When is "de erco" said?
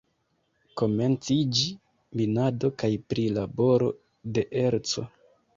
4.39-5.07